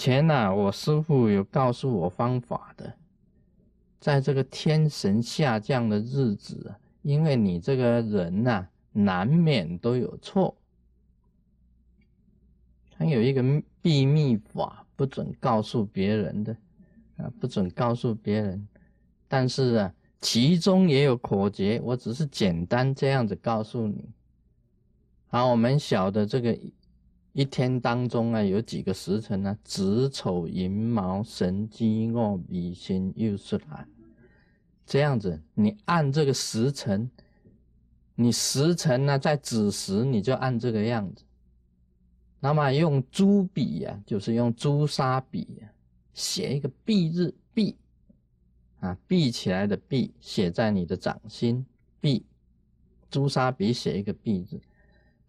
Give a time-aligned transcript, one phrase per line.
[0.00, 2.90] 前呢，我师傅有告诉我方法的，
[4.00, 10.56] 在这个天神下降的日子，因为你这个人呐，难免都有错。
[12.96, 13.42] 他有一个
[13.82, 16.56] 秘密法，不准告诉别人的，
[17.18, 18.66] 啊，不准告诉别人。
[19.28, 24.08] 但是啊，其中也有口诀，我只是简单这样子告诉你。
[25.26, 26.58] 好，我们晓得这个
[27.32, 29.56] 一天当中啊，有几个时辰呢？
[29.62, 33.86] 子丑寅卯辰鸡卯比辛酉戌亥。
[34.84, 37.08] 这样子，你按这个时辰，
[38.16, 41.24] 你时辰呢在子时，你就按这个样子。
[42.40, 45.62] 那么用朱笔呀，就是用朱砂笔，
[46.12, 47.76] 写一个闭日闭，
[48.80, 51.64] 啊，闭起来的闭，写在你的掌心
[52.00, 52.24] 闭，
[53.08, 54.60] 朱砂笔写一个闭字。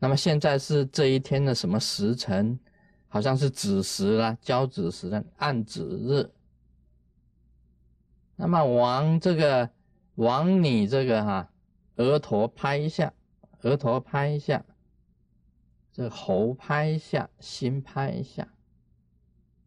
[0.02, 2.60] 那么现在是这一天的什么时辰？
[3.08, 6.32] 好像是子时啦，交子时的按子日。
[8.36, 9.70] 那么往这个
[10.16, 11.52] 往你这个哈
[11.98, 13.14] 额头拍一下，
[13.62, 14.66] 额头拍一下。
[15.94, 18.48] 这喉拍一下，心拍一下，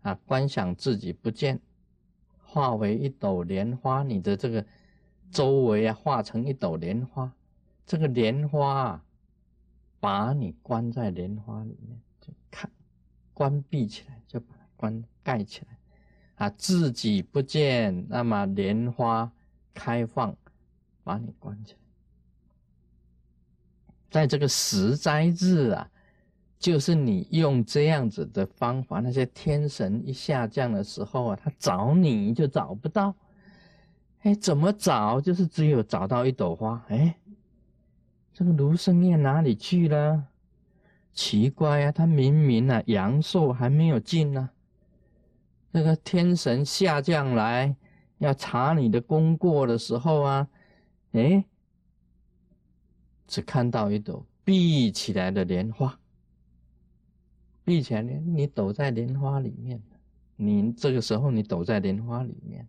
[0.01, 1.61] 啊，观想自己不见，
[2.43, 4.03] 化为一朵莲花。
[4.03, 4.65] 你的这个
[5.31, 7.31] 周围啊，化成一朵莲花。
[7.85, 9.05] 这个莲花啊，
[10.05, 12.71] 把你关在莲花里面，就看，
[13.33, 15.79] 关闭起来，就把它关盖起来。
[16.35, 19.33] 啊，自己不见，那么莲花
[19.73, 20.37] 开放，
[21.03, 21.79] 把你关起来。
[24.11, 25.91] 在这个十斋日啊。
[26.57, 33.15] 就是你用这样子的方法，那些天神一下降的时候啊，他找你就找不到。
[34.23, 35.21] 哎，怎么找？
[35.21, 36.83] 就是只有找到一朵花。
[36.89, 37.15] 哎，
[38.35, 40.27] 这个卢生燕哪里去了？
[41.13, 44.51] 奇怪啊，他明明啊阳寿还没有尽呢。
[45.71, 47.77] 那个天神下降来
[48.19, 50.49] 要查你的功过的时候啊，
[51.13, 51.45] 哎，
[53.29, 55.97] 只看到一朵闭起来的莲花。
[57.63, 59.81] 闭起来，你你躲在莲花里面，
[60.35, 62.67] 你这个时候你躲在莲花里面，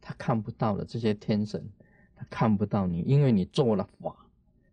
[0.00, 1.62] 他看不到的这些天神，
[2.16, 4.16] 他看不到你，因为你做了法，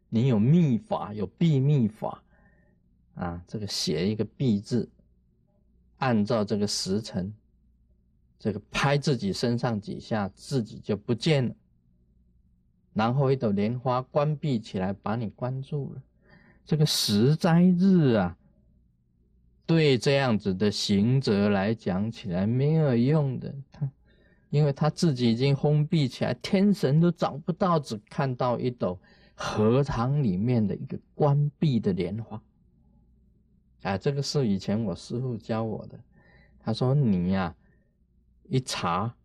[0.10, 2.24] 你有秘法，有秘法，
[3.16, 4.90] 啊，这个写一个闭字，
[5.98, 7.34] 按照这个时辰，
[8.40, 11.56] 这个拍自己身上几下，自己就不见了，
[12.94, 16.02] 然后一朵莲花关闭起来，把你关住了，
[16.66, 18.36] 这个十斋日啊。
[19.66, 23.88] 对这样子的行者来讲起来没有用的，他，
[24.50, 29.00] 因为他自己已经封闭起来，天神都找不到，只看到一朵
[29.42, 32.42] 荷塘里面的一个关闭的莲花。
[33.84, 35.98] 啊，这个是以前我师傅教我的，
[36.60, 37.56] 他说你呀，
[38.50, 39.16] 一查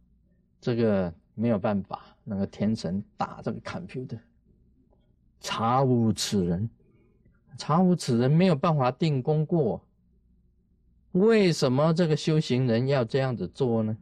[0.60, 4.20] 这个没有办法，那个天神打这个 computer，
[5.40, 6.70] 查无此人，
[7.58, 9.84] 查无此人，没有办法定功过。
[11.10, 13.98] 为什么这个修行人要这样子做呢？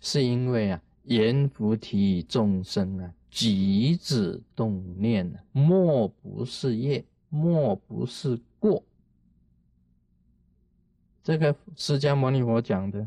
[0.00, 8.84] 是因为啊，阎浮提众生啊，即止动念，莫不是业，莫不是过。
[11.22, 13.06] 这个释迦牟尼佛讲的，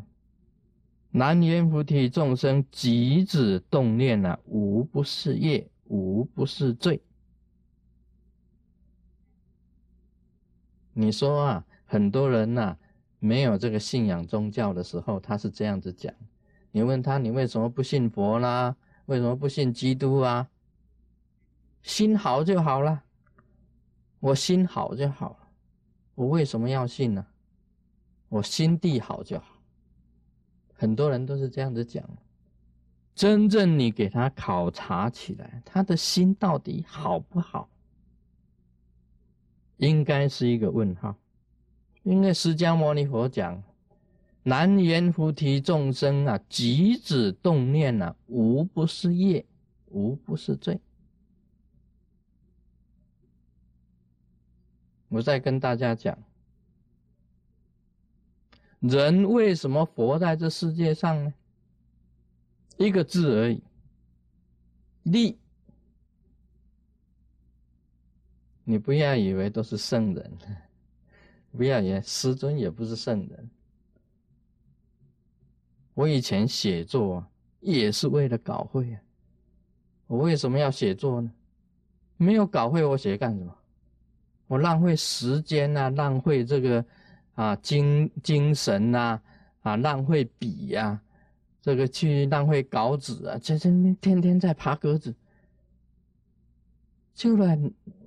[1.12, 7.02] 南阎浮提众生即止动念啊，无不是业，无不是罪。
[10.94, 12.78] 你说啊，很多人呐。
[13.20, 16.14] 没有这个信仰宗教的时候，他是这样子讲。
[16.72, 18.76] 你问他，你为什么不信佛啦？
[19.06, 20.50] 为什么不信基督啊？
[21.82, 23.04] 心好就好了，
[24.20, 25.48] 我心好就好了，
[26.16, 27.26] 我为什么要信呢？
[28.30, 29.46] 我心地好就好。
[30.74, 32.08] 很多人都是这样子讲。
[33.14, 37.70] 真正你给他考察起来，他的心到底好不好，
[39.78, 41.16] 应该是一个问号。
[42.02, 43.62] 因为释迦牟尼佛讲，
[44.44, 49.46] 南阎浮提众生啊，即止动念啊，无不是业，
[49.88, 50.82] 无不是罪。
[55.08, 56.18] 我再跟大家讲，
[58.80, 61.34] 人为什么活在这世界上呢？
[62.78, 63.64] 一个字而已，
[65.04, 65.38] 利。
[68.66, 70.38] 你不要以为都是圣人。
[71.56, 73.50] 不要也，师尊也不是圣人。
[75.94, 77.26] 我以前写作
[77.60, 79.02] 也是为了稿费啊。
[80.08, 81.32] 我为什么要写作呢？
[82.18, 83.56] 没有稿费，我写干什么？
[84.48, 86.86] 我浪费时间呐，浪费这个
[87.34, 89.20] 啊精精神呐，
[89.62, 91.02] 啊，浪费笔呀，
[91.62, 95.16] 这个去浪费稿纸啊，在这边天天在爬格子，
[97.16, 97.58] 就来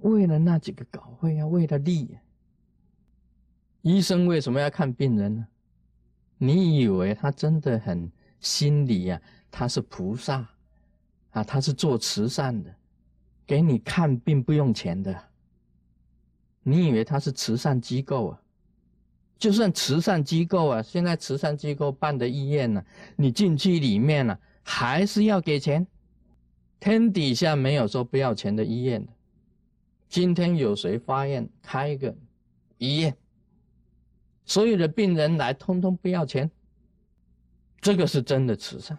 [0.02, 2.16] 为了那几个稿费啊，为了利。
[3.82, 5.46] 医生为什么要看病人呢？
[6.38, 8.10] 你以为他真的很
[8.40, 9.20] 心里呀？
[9.50, 10.46] 他是菩萨
[11.30, 12.74] 啊，他是做慈善的，
[13.46, 15.18] 给你看病不用钱的。
[16.62, 18.42] 你以为他是慈善机构啊？
[19.38, 22.84] 就算慈善机构啊，现在慈善机构办的医院呢，
[23.16, 25.86] 你进去里面呢，还是要给钱。
[26.78, 29.12] 天底下没有说不要钱的医院的。
[30.08, 32.14] 今天有谁发愿开一个
[32.78, 33.16] 医院，
[34.46, 36.50] 所有的病人来，通通不要钱，
[37.80, 38.96] 这个是真的慈善。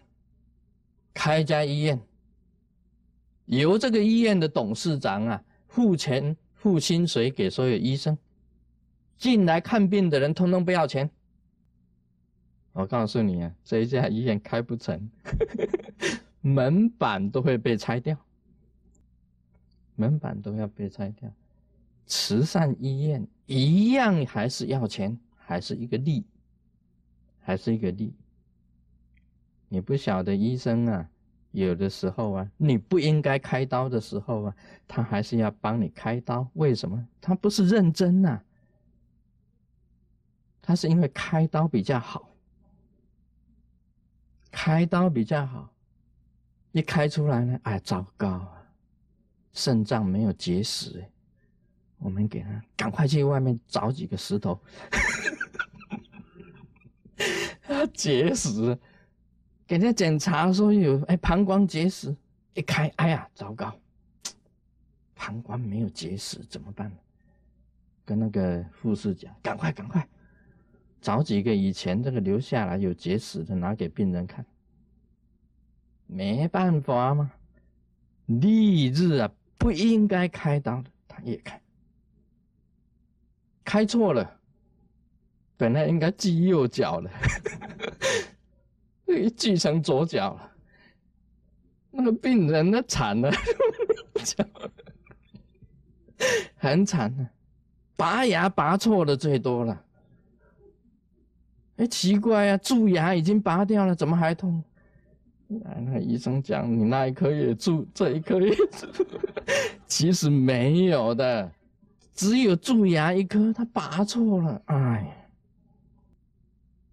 [1.14, 2.00] 开家医院，
[3.46, 8.16] 由这个医院的董事长啊付钱付薪水给所有医生。
[9.18, 11.10] 进来看病的人通通不要钱，
[12.74, 15.10] 我告诉你啊，这一家医院开不成，
[16.42, 18.16] 门板都会被拆掉，
[19.96, 21.32] 门板都要被拆掉。
[22.06, 25.18] 慈善医院一样还是要钱，
[25.48, 26.26] 还是一个利，
[27.40, 28.14] 还是一个利。
[29.70, 31.10] 你不晓得医生啊，
[31.52, 34.56] 有的时候啊，你不应该开刀的时候啊，
[34.86, 37.08] 他还是要帮你开刀，为什么？
[37.22, 38.42] 他不是认真呐。
[40.62, 42.30] 他是因为开刀比较好，
[44.52, 45.74] 开刀比较好，
[46.74, 48.68] 一开出来呢，哎，糟糕啊，
[49.54, 51.10] 肾脏没有结石，
[52.00, 54.60] 我们给他赶快去外面找几个石头，
[57.88, 58.78] 结石，
[59.66, 62.16] 给人家检查说有哎膀胱结石，
[62.54, 63.74] 一开，哎呀，糟糕，
[65.16, 66.92] 膀胱没有结石怎么办？
[68.06, 70.08] 跟那个护士讲，赶快赶快。
[71.02, 74.46] 找几个以前这个留下来有结石的拿给病人看，
[76.06, 77.32] 没办法嘛，
[78.26, 81.62] 立志啊不应该开刀的他也开，
[83.64, 84.40] 开错了，
[85.56, 87.10] 本来应该锯右脚的，
[89.36, 90.52] 锯成左脚了，
[91.92, 93.32] 那个病人那惨了，
[96.58, 97.28] 很惨的，
[97.96, 99.84] 拔牙拔错的最多了。
[101.78, 104.64] 哎，奇怪啊，蛀牙已经拔掉了，怎么还痛？
[105.48, 108.88] 那医生讲，你那一颗也蛀，这一颗也蛀。
[109.88, 111.50] 其实没有的，
[112.14, 114.62] 只有蛀牙一颗，他拔错了。
[114.66, 115.27] 哎，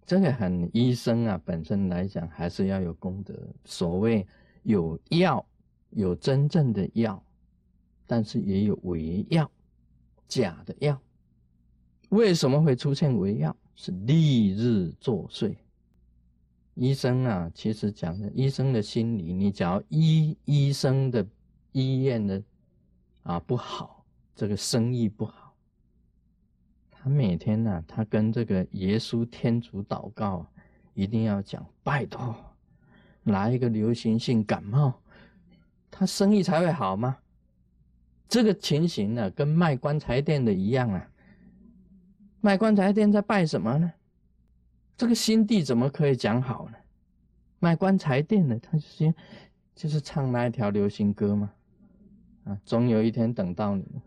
[0.05, 3.33] 这个很医生啊，本身来讲还是要有功德。
[3.65, 4.25] 所谓
[4.63, 5.45] 有药，
[5.89, 7.21] 有真正的药，
[8.05, 9.49] 但是也有伪药，
[10.27, 11.01] 假的药。
[12.09, 13.55] 为什么会出现伪药？
[13.75, 15.53] 是立日作祟。
[16.75, 21.25] 医生啊，其实讲的医生的心理，你只要医医生的
[21.71, 22.41] 医院的
[23.23, 24.05] 啊不好，
[24.35, 25.44] 这个生意不好，
[27.05, 30.43] 他每天呢，他跟这个耶稣天主祷告，
[30.95, 32.35] 一定要讲拜托，
[33.25, 34.91] 来一个流行性感冒，
[35.91, 37.15] 他生意才会好吗？
[38.27, 41.07] 这个情形呢，跟卖棺材店的一样啊。
[42.41, 43.93] 卖棺材店在拜什么呢？
[44.97, 46.77] 这个心地怎么可以讲好呢？
[47.59, 49.13] 卖棺材店的，他就是
[49.75, 51.51] 就是唱那一条流行歌嘛，
[52.45, 53.85] 啊，总有一天等到你。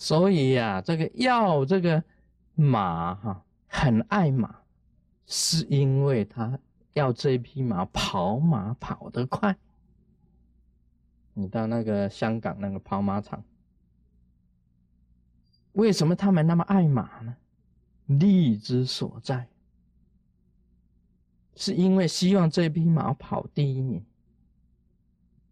[0.00, 2.04] 所以呀，这个要这个
[2.54, 4.60] 马哈，很爱马，
[5.26, 6.56] 是因为他
[6.92, 9.58] 要这匹马跑马跑得快。
[11.34, 13.42] 你到那个香港那个跑马场，
[15.72, 17.36] 为什么他们那么爱马呢？
[18.06, 19.48] 利之所在，
[21.56, 24.06] 是因为希望这匹马跑第一名，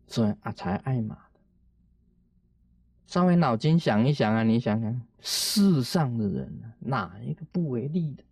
[0.07, 1.26] 所以啊才爱马。
[3.07, 8.25] 稍微脑筋想一想啊，你想想，世上的人，哪一个不为利的？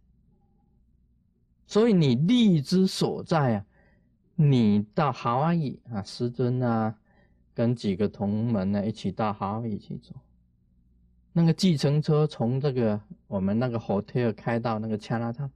[1.66, 3.66] 所以你利之所在啊，
[4.34, 6.96] 你到豪夷啊，师尊啊。
[7.56, 10.12] 跟几个同门呢一起到哈尔一起走，
[11.32, 15.48] 那个计程车从这个我们那个 hotel 开到那个加拿大，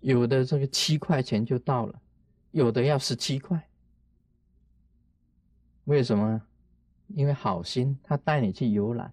[0.00, 1.98] 有的这个七块钱就到了，
[2.50, 3.66] 有的要十七块。
[5.84, 6.42] 为什么？
[7.14, 9.12] 因为好心，他带你去游览，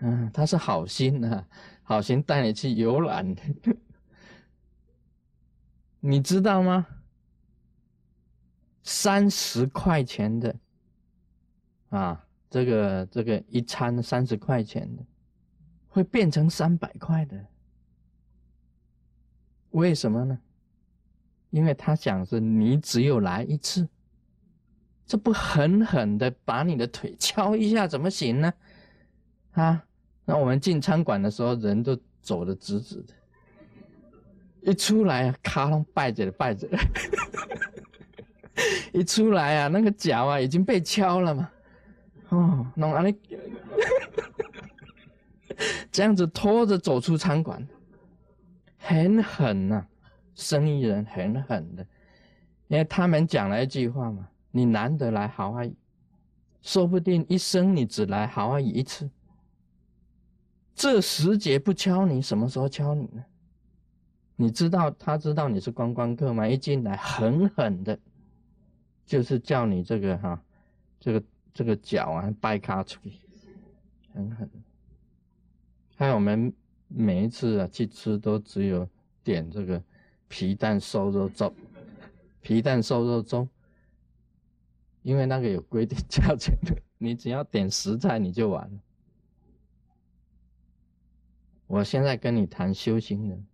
[0.00, 1.46] 嗯，他是好心啊，
[1.82, 3.34] 好心带你去游览，
[6.00, 6.86] 你知道吗？
[8.82, 10.56] 三十块钱的，
[11.88, 15.02] 啊，这个这个一餐三十块钱的，
[15.88, 17.46] 会变成三百块的。
[19.70, 20.38] 为什么呢？
[21.50, 23.88] 因为他想是你只有来一次，
[25.06, 28.52] 这不狠狠的把你的腿敲一下怎么行呢？
[29.52, 29.84] 啊，
[30.24, 33.12] 那我们进餐馆的时候人都走的直直的，
[34.62, 36.68] 一出来啊，咔隆拜着拜着，
[38.92, 41.50] 一出来啊，那个脚啊已经被敲了嘛。
[42.30, 43.12] 哦，弄完了，
[45.92, 47.64] 这样子拖着走出餐馆，
[48.78, 49.86] 很狠呐！
[50.34, 51.86] 生意人很狠的，
[52.66, 55.74] 因为他们讲了一句话嘛：“你难得来好阿姨，
[56.62, 59.10] 说不定一生你只来好阿姨一次。
[60.76, 63.24] 这时节不敲你，什么时候敲你呢？
[64.36, 66.46] 你知道他知道你是观光客吗？
[66.46, 67.98] 一进来狠狠的，
[69.04, 70.40] 就是叫你这个哈，
[71.00, 71.20] 这个。”
[71.54, 73.12] 这个脚啊，掰卡出去，
[74.12, 74.50] 狠狠。
[75.94, 76.52] 还有我们
[76.88, 78.88] 每一次啊去吃，都只有
[79.22, 79.80] 点这个
[80.26, 81.54] 皮蛋瘦肉粥，
[82.40, 83.46] 皮蛋瘦肉粥，
[85.04, 88.80] 因为那个有规定价钱的，你只要点食材你就完了。
[91.66, 93.46] 我现在跟你谈修行人，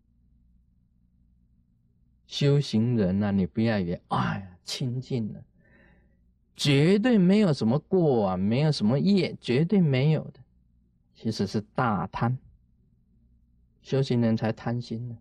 [2.28, 5.44] 修行人啊，你不要以为哎呀清净了。
[6.54, 10.40] 绝对没有什么过啊，没有什么业，绝对没有的。
[11.14, 12.38] 其实是大贪，
[13.82, 15.18] 修行人才贪心呢。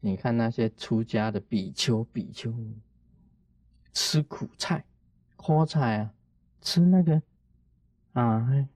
[0.00, 2.52] 你看那些出家的比丘、比丘，
[3.94, 4.84] 吃苦菜、
[5.36, 6.14] 苦菜啊，
[6.60, 7.22] 吃那个
[8.12, 8.66] 啊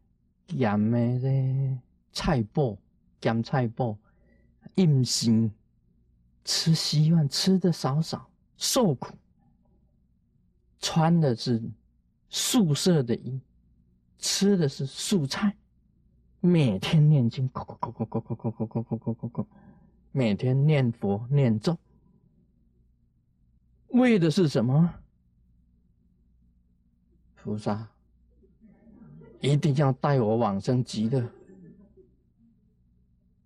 [0.49, 1.79] 咸的这
[2.13, 2.77] 菜脯、
[3.21, 3.97] 咸菜脯，
[4.77, 5.53] 硬心
[6.45, 9.15] 吃稀饭，吃的少少，受苦，
[10.79, 11.61] 穿的是。
[12.33, 13.41] 素色的衣，
[14.17, 15.57] 吃的是素菜，
[16.39, 19.47] 每天念经，咕咕咕咕咕咕咕咕咕咕咕咕咕，
[20.13, 21.77] 每天念佛念咒，
[23.89, 24.95] 为的是什么？
[27.43, 27.89] 菩萨
[29.41, 31.29] 一定要带我往生极乐，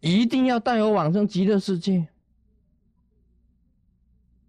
[0.01, 2.09] 一定要带我往生极乐世界。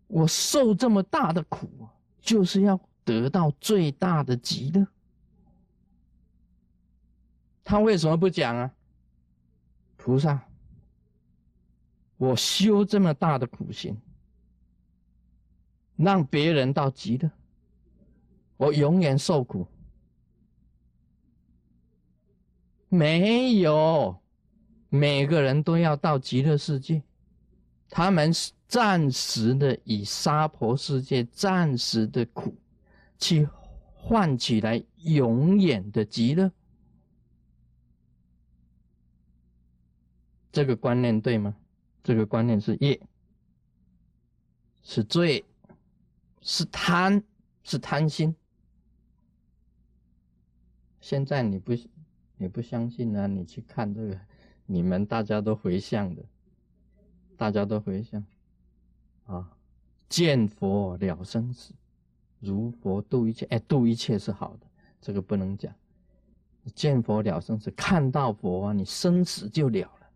[0.08, 1.70] 我受这么大的苦，
[2.22, 2.80] 就是要。
[3.06, 4.88] 得到最大的极乐，
[7.64, 8.74] 他为什么不讲啊？
[9.96, 10.44] 菩萨，
[12.18, 13.96] 我修这么大的苦行，
[15.96, 17.30] 让别人到极乐，
[18.58, 19.68] 我永远受苦。
[22.90, 24.22] 没有，
[24.90, 27.04] 每个人都要到极乐世界，
[27.90, 32.56] 他们是暂时的以娑婆世界暂时的苦。
[33.18, 33.48] 去
[33.94, 36.52] 换起来永远的极乐，
[40.52, 41.56] 这个观念对吗？
[42.04, 43.02] 这个观念是业，
[44.84, 45.46] 是罪，
[46.42, 47.24] 是贪，
[47.64, 48.36] 是贪心。
[51.06, 51.72] 现在你不
[52.36, 53.28] 你不相信呢？
[53.28, 54.20] 你去看这个，
[54.66, 56.26] 你们大家都回向的，
[57.38, 58.26] 大家都回向
[59.28, 59.56] 啊，
[60.10, 61.76] 见佛了生死。
[62.40, 64.66] 如佛度一切，哎，度一切是好的，
[65.00, 65.72] 这个不能讲。
[66.74, 70.08] 见佛了生死，看到佛啊，你生死就了了。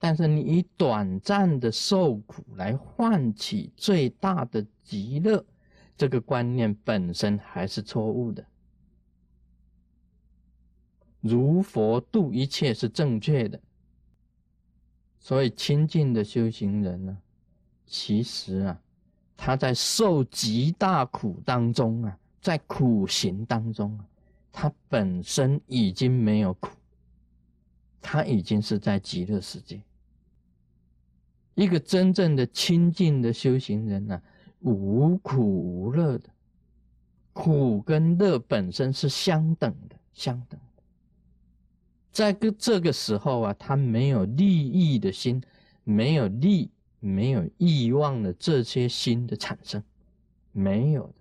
[0.00, 5.46] 但是你以短暂的受苦来换取最大的极乐，
[5.96, 8.44] 这个观念本身还是错误的。
[11.20, 13.60] 如佛度一切是正确的，
[15.18, 17.18] 所以清净的修行人呢，
[17.86, 18.80] 其实啊。
[19.36, 24.06] 他在受极大苦当中啊，在苦行当中啊，
[24.52, 26.70] 他本身已经没有苦，
[28.00, 29.82] 他已经是在极乐世界。
[31.56, 34.22] 一个真正的清净的修行人呢，
[34.64, 36.28] 无苦无乐的，
[37.32, 40.82] 苦跟乐本身是相等的，相等的。
[42.12, 45.42] 在个这个时候啊，他没有利益的心，
[45.84, 46.70] 没有利。
[47.06, 49.84] 没有欲望的这些心的产生，
[50.52, 51.14] 没有的，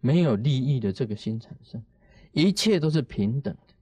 [0.00, 1.80] 没有利益的这个心产生，
[2.32, 3.74] 一切都是平等的。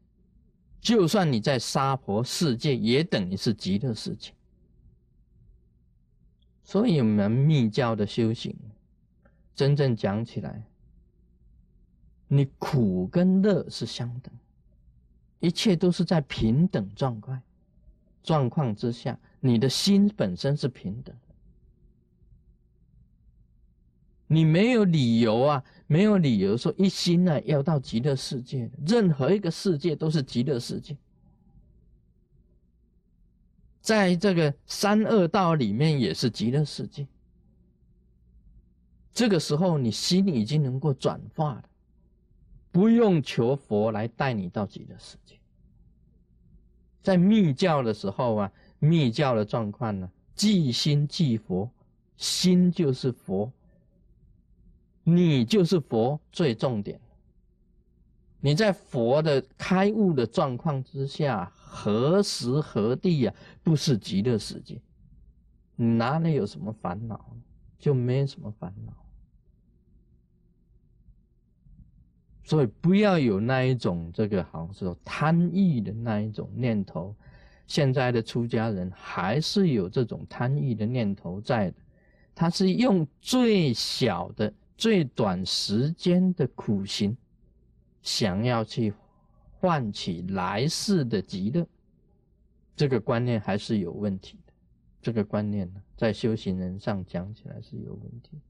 [0.82, 4.32] 就算你在娑婆世界，也等于是极乐世界。
[6.70, 8.54] 所以，我们密教的修行，
[9.56, 10.62] 真正讲起来，
[12.28, 14.32] 你苦跟乐是相等，
[15.40, 17.42] 一切都是在平等状况
[18.22, 19.18] 状况之下。
[19.40, 21.12] 你的心本身是平等，
[24.28, 30.96] 你没有理由啊，没有理由说一心呢要到极乐世界，任何一个世界都是极乐世界。
[33.80, 37.06] 在这个三恶道里面也是极乐世界。
[39.12, 41.64] 这个时候你心已经能够转化了，
[42.70, 45.36] 不用求佛来带你到极乐世界。
[47.02, 51.68] 在密教的时候啊，密教的状况呢，即心即佛，
[52.16, 53.50] 心就是佛，
[55.02, 57.00] 你就是佛，最重点。
[58.42, 63.32] 你在佛的开悟的状况之下，何时何地呀？
[63.62, 64.80] 不是极乐世界，
[65.76, 67.36] 哪里有什么烦恼？
[67.78, 68.92] 就没什么烦恼。
[72.42, 77.14] 所以不要有那一种这个好像是贪欲的那一种念头。
[77.68, 81.76] 现在的出家人还是有这种贪欲的念头在的，
[82.34, 87.16] 他是用最小的、最短时间的苦行。
[88.02, 88.92] 想要去
[89.60, 91.66] 唤起来世的极乐，
[92.74, 94.52] 这个观念还是有问题的。
[95.02, 98.40] 这个观念呢，在修行人上讲起来是有问题。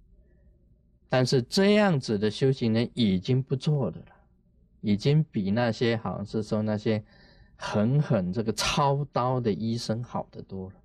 [1.09, 4.07] 但是这样子的修行人已经不错的了，
[4.81, 7.03] 已经比那些好像是说那些
[7.57, 10.77] 狠狠这个操刀的医生好得多了。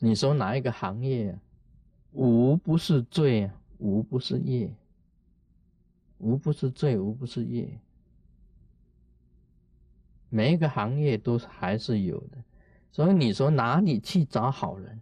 [0.00, 1.40] 你说哪一个行业啊？
[2.12, 4.72] 无不是罪啊，无不是业。
[6.18, 7.80] 无不是罪，无不是业。
[10.28, 12.36] 每一个行业都还是有的，
[12.92, 15.00] 所以你说哪里去找好人？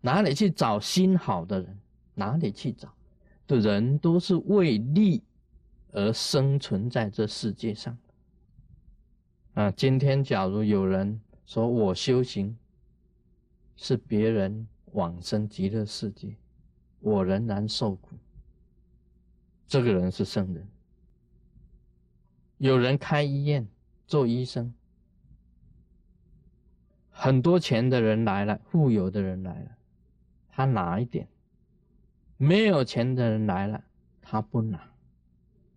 [0.00, 1.78] 哪里去找心好的人？
[2.14, 2.92] 哪里去找？
[3.46, 5.22] 的人都是为利
[5.92, 7.96] 而生存在这世界上。
[9.54, 12.56] 啊，今天假如有人说我修行
[13.74, 16.36] 是别人往生极乐世界，
[17.00, 18.16] 我仍然受苦。
[19.68, 20.66] 这个人是圣人。
[22.56, 23.68] 有人开医院
[24.06, 24.74] 做医生，
[27.10, 29.76] 很多钱的人来了，富有的人来了，
[30.48, 31.26] 他拿一点；
[32.36, 33.84] 没有钱的人来了，
[34.22, 34.90] 他不拿。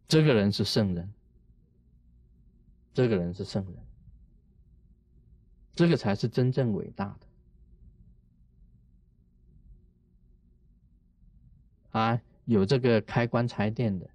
[0.08, 1.13] 这个人是圣人，
[2.93, 3.75] 这个人是圣人，
[5.75, 7.15] 这个才是真正伟大
[11.91, 12.21] 的啊！
[12.45, 14.10] 有这个开棺材店的，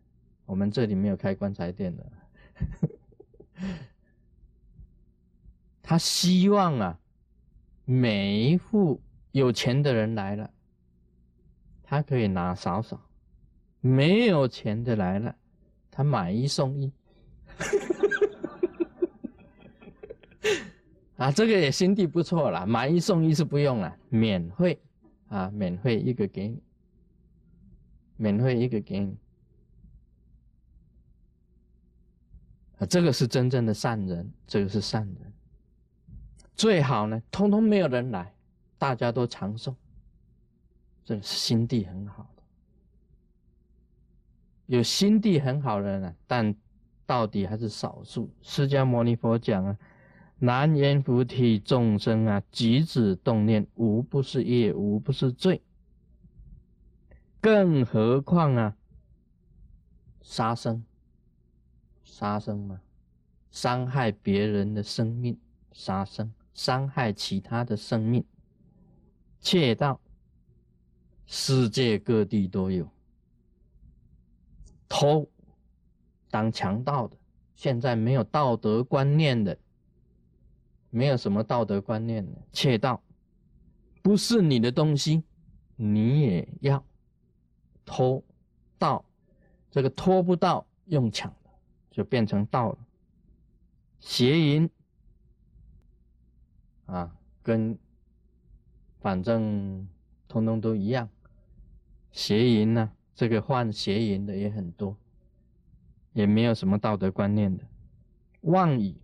[0.45, 2.12] 我们这里没有开棺材店的。
[5.83, 6.99] 他希望啊，
[7.85, 9.01] 每一户
[9.33, 10.51] 有钱的人来了，
[11.83, 12.97] 他可以拿少少；
[13.81, 15.37] 没有钱的来了，
[15.91, 16.93] 他买一送一。
[21.17, 24.81] 啊，这个也心地不错了，买一送一是不用了，免费
[25.29, 26.61] 啊，免费一个给你。
[28.17, 29.17] 免费一个给你
[32.79, 35.33] 啊，这个是真正的善人，这个是善人。
[36.55, 38.35] 最好呢，通通没有人来，
[38.79, 39.75] 大家都长寿，
[41.05, 42.43] 这个是心地很好的。
[44.67, 46.55] 有心地很好的人啊，但
[47.07, 48.31] 到底还是少数。
[48.43, 49.79] 释迦牟尼佛讲啊，
[50.39, 55.63] 南阎浮提众生啊，举止动念，无不是业，无不是罪。
[57.47, 58.77] 更何况啊，
[60.21, 60.85] 杀生，
[62.03, 62.81] 杀生嘛，
[63.53, 65.39] 伤害别人的生命，
[65.71, 68.25] 杀生，伤害其他的生命，
[69.39, 70.01] 窃盗，
[71.25, 72.91] 世界各地都有，
[74.89, 75.31] 偷，
[76.29, 77.17] 当强盗的，
[77.55, 79.57] 现在没有道德观念的，
[80.91, 83.01] 没有什么道德观念的，窃盗，
[84.03, 85.23] 不是你的东西，
[85.77, 86.85] 你也要。
[87.87, 88.22] 偷
[88.77, 89.03] 盗，
[89.70, 91.51] 这个偷不到用抢的，
[91.90, 92.79] 就变成盗了。
[93.99, 94.68] 邪淫
[96.85, 97.79] 啊，跟
[99.01, 99.88] 反正
[100.29, 101.09] 通通都一样。
[102.12, 104.96] 邪淫呢，这个犯邪淫的也很多，
[106.12, 107.64] 也没有什么道德观念的。
[108.42, 108.94] 妄语，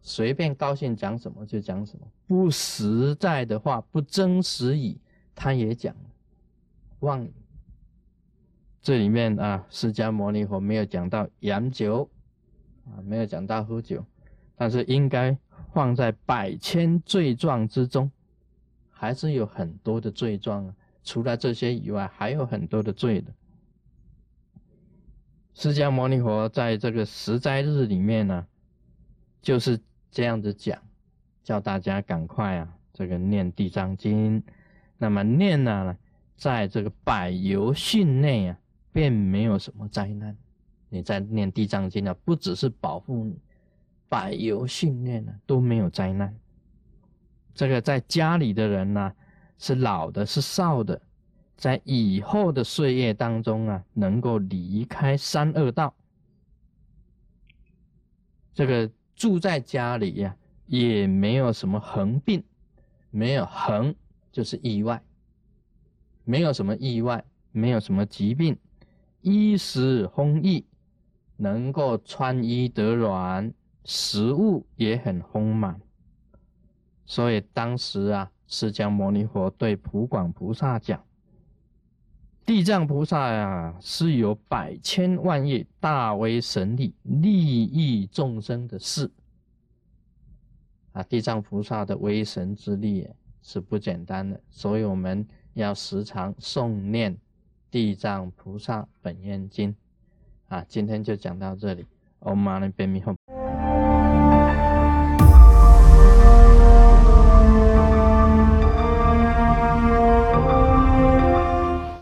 [0.00, 4.98] 随便高兴讲什么就讲什么，不实在的话，不真实语，
[5.34, 5.94] 他也讲。
[7.24, 7.32] 语，
[8.80, 12.08] 这里面啊，释迦牟尼佛没有讲到饮酒
[12.84, 14.04] 啊，没有讲到喝酒，
[14.56, 15.36] 但是应该
[15.72, 18.10] 放在百千罪状之中，
[18.90, 20.74] 还是有很多的罪状啊。
[21.02, 23.32] 除了这些以外，还有很多的罪的。
[25.52, 28.46] 释迦牟尼佛在这个十斋日里面呢，
[29.42, 29.78] 就是
[30.10, 30.80] 这样子讲，
[31.42, 34.42] 叫大家赶快啊，这个念地藏经，
[34.98, 35.96] 那么念呢，
[36.36, 38.58] 在这个百由训内啊，
[38.92, 40.36] 并没有什么灾难。
[40.88, 43.36] 你在念地藏经呢，不只是保护你，
[44.08, 46.34] 百由训练呢都没有灾难。
[47.54, 49.12] 这个在家里的人呢，
[49.58, 51.00] 是老的，是少的，
[51.56, 55.94] 在以后的岁月当中啊，能够离开三恶道。
[58.52, 62.42] 这个住在家里呀，也没有什么横病，
[63.10, 63.94] 没有横
[64.30, 65.02] 就是意外，
[66.24, 68.58] 没有什么意外，没有什么疾病，
[69.20, 70.66] 衣食丰溢。
[71.36, 73.52] 能够穿衣得软，
[73.84, 75.80] 食物也很丰满，
[77.04, 81.04] 所以当时啊，释迦牟尼佛对普广菩萨讲
[82.46, 89.10] ：“地藏菩萨呀，是有百千万亿大威神力，利益众生的事。
[90.92, 93.08] 啊，地藏菩萨的威神之力
[93.42, 97.16] 是不简单的，所以我们要时常诵念
[97.70, 99.74] 地藏菩萨本愿经。”
[100.48, 101.86] 啊，今天就讲到这里
[102.20, 103.53] ，Om Mani Padme Hum。